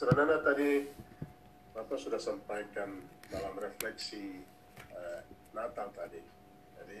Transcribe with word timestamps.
sebenarnya 0.00 0.40
tadi 0.40 0.88
Bapak 1.76 2.00
sudah 2.00 2.16
sampaikan 2.16 3.04
dalam 3.28 3.52
refleksi 3.60 4.40
eh, 4.96 5.20
Natal 5.52 5.92
tadi. 5.92 6.24
Jadi 6.80 7.00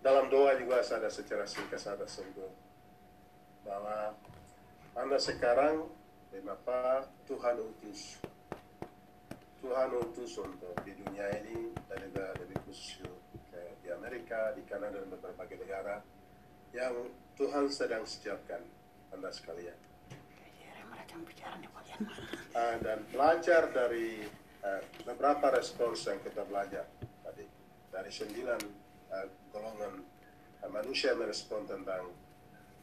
dalam 0.00 0.32
doa 0.32 0.56
juga 0.56 0.80
saya 0.80 1.04
ada 1.04 1.12
secara 1.12 1.44
singkat 1.44 1.76
saya 1.76 2.00
ada 2.00 2.08
sebut 2.08 2.48
bahwa 3.68 4.16
Anda 4.96 5.20
sekarang 5.20 5.84
kenapa 6.32 7.04
Tuhan 7.28 7.60
utus 7.60 8.16
Tuhan 9.60 9.92
utus 9.92 10.32
untuk 10.40 10.72
di 10.88 10.96
dunia 10.96 11.36
ini 11.44 11.68
dan 11.84 12.00
juga 12.00 12.32
lebih 12.40 12.64
khusus 12.64 13.04
di 13.84 13.88
Amerika, 13.92 14.56
di 14.56 14.64
Kanada 14.64 15.04
dan 15.04 15.12
berbagai 15.20 15.60
negara 15.60 16.00
yang 16.72 17.12
Tuhan 17.36 17.68
sedang 17.68 18.08
siapkan 18.08 18.64
Anda 19.12 19.28
sekalian. 19.28 19.95
Uh, 22.52 22.76
dan 22.84 22.98
belajar 23.08 23.72
dari 23.72 24.24
uh, 24.64 24.82
beberapa 25.06 25.52
respons 25.54 26.04
yang 26.08 26.20
kita 26.20 26.44
belajar 26.44 26.84
tadi 27.24 27.44
dari 27.88 28.10
sembilan 28.12 28.60
uh, 29.12 29.26
golongan 29.52 29.94
uh, 30.64 30.70
manusia 30.70 31.16
merespon 31.16 31.64
tentang 31.64 32.12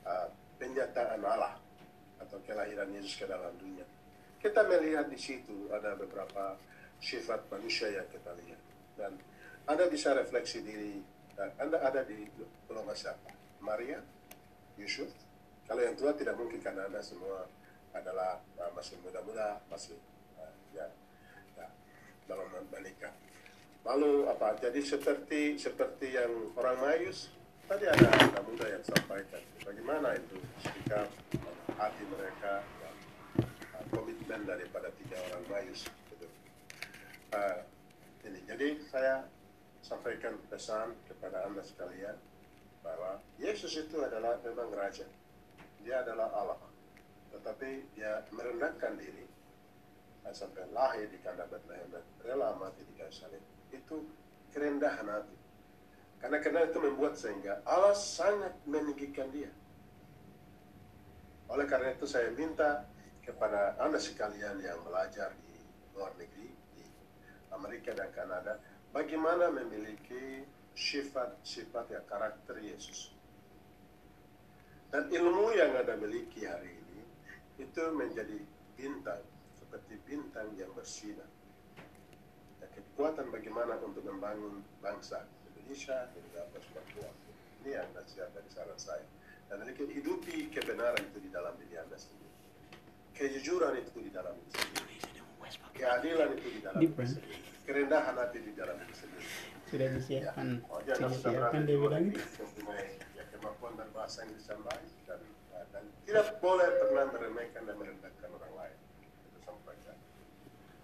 uh, 0.08 0.28
penyataan 0.58 1.22
Allah 1.22 1.58
atau 2.22 2.40
kelahiran 2.48 2.90
Yesus 2.90 3.20
ke 3.20 3.26
dalam 3.30 3.54
dunia. 3.60 3.86
Kita 4.42 4.66
melihat 4.66 5.08
di 5.08 5.20
situ 5.20 5.70
ada 5.70 5.94
beberapa 5.94 6.58
sifat 7.04 7.48
manusia 7.52 7.92
yang 7.92 8.08
kita 8.10 8.32
lihat 8.34 8.62
dan 8.96 9.14
anda 9.64 9.88
bisa 9.88 10.12
refleksi 10.12 10.60
diri, 10.60 11.00
Anda 11.40 11.80
ada 11.80 12.04
di 12.04 12.28
golongan 12.68 12.92
siapa? 13.00 13.32
Maria, 13.64 13.96
Yusuf. 14.76 15.08
Kalau 15.64 15.80
yang 15.80 15.96
tua 15.96 16.12
tidak 16.20 16.36
mungkin 16.36 16.60
karena 16.60 16.92
Anda 16.92 17.00
semua 17.00 17.48
adalah 17.96 18.23
muda-muda, 19.34 19.58
masih 19.66 19.98
uh, 20.38 20.54
ya, 20.78 20.86
ya 21.58 21.66
dalam 22.30 22.46
menikah. 22.70 23.10
Lalu 23.82 24.30
apa? 24.30 24.54
Jadi 24.62 24.80
seperti 24.86 25.58
seperti 25.58 26.14
yang 26.14 26.54
orang 26.54 26.78
Mayus 26.78 27.34
tadi 27.66 27.90
ada 27.90 28.14
anak 28.14 28.46
muda 28.46 28.70
yang 28.70 28.84
sampaikan 28.86 29.42
bagaimana 29.66 30.14
itu 30.14 30.38
sikap 30.62 31.10
hati 31.82 32.04
mereka 32.14 32.62
dan 32.62 32.96
uh, 33.74 33.86
komitmen 33.90 34.46
daripada 34.46 34.94
tiga 35.02 35.18
orang 35.34 35.44
Mayus. 35.50 35.90
Gitu. 36.14 36.28
Uh, 37.34 37.66
ini. 38.30 38.40
Jadi 38.46 38.68
saya 38.86 39.26
sampaikan 39.82 40.38
pesan 40.48 40.94
kepada 41.10 41.50
Anda 41.50 41.66
sekalian 41.66 42.16
bahwa 42.86 43.18
Yesus 43.42 43.74
itu 43.82 43.98
adalah 43.98 44.38
memang 44.46 44.70
raja. 44.78 45.10
Dia 45.82 46.06
adalah 46.06 46.30
Allah. 46.32 46.73
Dia 47.96 48.28
merendahkan 48.34 49.00
diri 49.00 49.24
sampai 50.34 50.66
lahir 50.74 51.06
di 51.12 51.20
kandang 51.22 51.52
Bethlehem 51.52 51.86
dan 51.94 52.04
rela 52.26 52.58
mati 52.58 52.82
di 52.88 52.94
kayu 52.98 53.14
salib. 53.14 53.44
Itu 53.70 54.08
kerendahan 54.56 55.06
hati. 55.06 55.38
Karena 56.24 56.38
karena 56.40 56.62
itu 56.66 56.80
membuat 56.80 57.20
sehingga 57.20 57.60
Allah 57.68 57.94
sangat 57.94 58.56
meninggikan 58.64 59.28
dia. 59.30 59.52
Oleh 61.52 61.68
karena 61.68 61.92
itu 61.92 62.08
saya 62.08 62.32
minta 62.32 62.88
kepada 63.22 63.76
Anda 63.78 64.00
sekalian 64.00 64.64
yang 64.64 64.80
belajar 64.88 65.36
di 65.44 65.56
luar 65.94 66.16
negeri, 66.16 66.50
di 66.50 66.86
Amerika 67.52 67.92
dan 67.92 68.10
Kanada, 68.16 68.58
bagaimana 68.96 69.52
memiliki 69.52 70.48
sifat-sifat 70.74 71.86
ya 71.92 72.02
karakter 72.08 72.58
Yesus. 72.58 73.12
Dan 74.90 75.12
ilmu 75.12 75.52
yang 75.54 75.76
Anda 75.76 76.00
miliki 76.00 76.48
hari 76.48 76.72
ini 76.72 76.83
itu 77.64 77.84
menjadi 77.96 78.38
bintang 78.76 79.24
seperti 79.56 79.96
bintang 80.04 80.52
yang 80.60 80.70
bersinar. 80.76 81.28
Ya, 82.60 82.68
kekuatan 82.76 83.32
bagaimana 83.32 83.80
untuk 83.80 84.04
membangun 84.04 84.62
bangsa 84.84 85.24
Indonesia 85.48 86.12
dan 86.12 86.22
juga 86.28 86.42
Papua. 86.52 87.10
Ini 87.64 87.70
yang 87.80 87.88
nasihat 87.96 88.30
dari 88.36 88.50
saran 88.52 88.76
saya. 88.76 89.08
Dan 89.48 89.64
hidupi 89.72 90.52
kebenaran 90.52 91.00
itu 91.00 91.24
di 91.24 91.30
dalam 91.32 91.56
diri 91.56 91.80
Anda 91.80 91.96
sendiri. 91.96 92.32
Kejujuran 93.16 93.80
itu 93.80 94.00
di 94.04 94.12
dalam 94.12 94.36
diri 94.36 94.52
sendiri. 94.52 94.98
Keadilan 95.74 96.30
itu 96.36 96.48
di 96.52 96.60
dalam 96.60 96.80
diri 96.82 97.08
sendiri 97.08 97.54
kerendahan 97.64 98.16
hati 98.20 98.40
di 98.44 98.52
dalam 98.54 98.76
diri 98.80 98.96
sendiri. 98.96 99.28
Sudah 99.72 99.88
disiapkan, 99.98 100.48
ya, 100.60 100.70
oh, 100.70 100.80
sudah 100.84 101.10
disiapkan 101.10 101.62
dia 101.66 101.78
bilang 101.80 102.04
itu. 102.12 102.22
Ya, 103.44 103.52
kemampuan 103.52 103.76
berbahasa 103.76 104.24
Inggris 104.24 104.48
yang 104.48 104.64
baik 104.64 104.88
dan, 105.04 105.20
dan 105.76 105.84
tidak 106.08 106.40
boleh 106.40 106.70
pernah 106.80 107.12
meremehkan 107.12 107.68
dan 107.68 107.76
merendahkan 107.76 108.30
orang 108.32 108.54
lain. 108.56 108.78
Itu 109.04 109.40
sampaikan. 109.44 109.96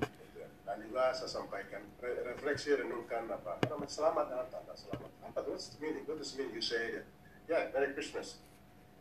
Itu, 0.04 0.38
ya. 0.44 0.48
dan 0.68 0.76
juga 0.84 1.16
saya 1.16 1.32
sampaikan 1.32 1.88
re 2.04 2.20
refleksi 2.28 2.76
renungkan 2.76 3.32
apa 3.32 3.64
nama 3.64 3.88
selamat 3.88 4.28
Natal, 4.28 4.62
selamat 4.76 5.08
apa 5.24 5.40
tuh? 5.40 5.56
What's 5.56 5.72
meaning? 5.80 6.04
What 6.04 6.20
does 6.20 6.36
mean? 6.36 6.52
You 6.52 6.60
say, 6.60 7.00
yeah, 7.48 7.72
Merry 7.72 7.96
Christmas, 7.96 8.44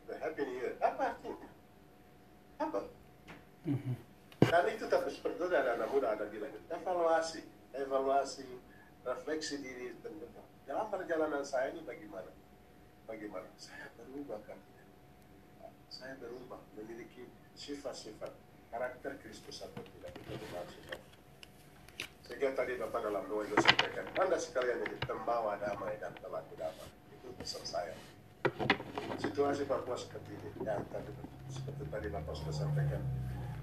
the 0.07 0.15
Happy 0.23 0.47
New 0.47 0.63
Year. 0.63 0.79
Apa 0.79 1.19
artinya? 1.19 1.51
Apa? 2.63 2.87
-hmm. 3.67 3.95
Dan 4.39 4.65
itu 4.71 4.87
tapi 4.87 5.11
seperti 5.11 5.35
itu 5.35 5.51
ada 5.51 5.75
anak 5.75 5.91
muda 5.91 6.15
ada 6.15 6.31
bilang 6.31 6.55
evaluasi 6.71 7.43
evaluasi, 7.75 8.47
refleksi 9.03 9.59
diri 9.67 9.99
dalam 10.63 10.87
perjalanan 10.95 11.43
saya 11.43 11.75
ini 11.75 11.83
bagaimana? 11.83 12.31
Bagaimana? 13.09 13.49
Saya 13.57 13.89
berubah 13.97 14.37
kan? 14.45 14.61
Saya 15.89 16.13
berubah, 16.21 16.61
memiliki 16.77 17.25
sifat-sifat 17.57 18.29
karakter 18.69 19.17
Kristus 19.25 19.65
atau 19.65 19.81
tidak 19.81 20.13
itu 20.13 20.47
maksudnya. 20.53 21.01
Sehingga 22.29 22.53
tadi 22.53 22.77
Bapak 22.77 23.09
dalam 23.09 23.25
doa 23.33 23.49
itu 23.49 23.57
sampaikan, 23.65 24.05
Anda 24.13 24.37
sekalian 24.37 24.85
ini 24.85 25.01
pembawa 25.01 25.57
damai 25.57 25.97
dan 25.97 26.13
pelaku 26.21 26.53
damai. 26.61 26.93
Itu 27.09 27.33
pesan 27.41 27.65
saya. 27.65 27.97
Situasi 29.17 29.65
Papua 29.65 29.97
seperti 29.97 30.37
ini, 30.37 30.69
yang 30.69 30.85
tadi 30.93 31.09
seperti 31.49 31.89
tadi 31.89 32.09
Bapak 32.13 32.37
sudah 32.37 32.53
sampaikan 32.53 33.01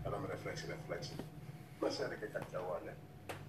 dalam 0.02 0.26
refleksi-refleksi. 0.26 1.22
Masih 1.78 2.10
ada 2.10 2.18
kekacauan 2.18 2.82
ya 2.90 2.98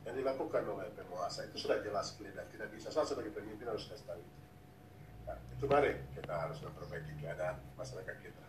yang 0.07 0.15
dilakukan 0.23 0.63
oleh 0.71 0.87
penguasa 0.95 1.43
itu 1.51 1.67
sudah 1.67 1.83
jelas 1.83 2.15
dan 2.23 2.47
tidak 2.47 2.71
bisa 2.71 2.95
saya 2.95 3.03
sebagai 3.03 3.35
pemimpin 3.35 3.67
harus 3.67 3.91
kasih 3.91 4.07
tahu 4.07 4.23
itu 4.23 4.46
nah, 5.27 5.37
itu 5.53 5.65
mari 5.67 5.93
kita 6.15 6.33
harus 6.33 6.59
memperbaiki 6.63 7.13
keadaan 7.21 7.59
masyarakat 7.75 8.17
kita. 8.23 8.45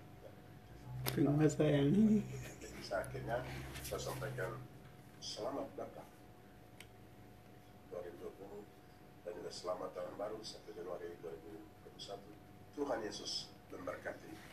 Yang 1.17 1.87
ini 1.91 2.21
jadi 2.61 2.79
akhirnya 2.93 3.37
saya 3.83 4.01
sampaikan 4.01 4.51
selamat 5.17 5.67
datang 5.75 6.07
2020 7.89 9.25
dan 9.25 9.31
juga 9.33 9.51
selamat 9.51 9.89
tahun 9.97 10.13
baru 10.19 10.37
1 10.39 10.77
Januari 10.77 11.07
2021 11.19 12.77
Tuhan 12.77 12.99
Yesus 13.01 13.49
memberkati 13.73 14.46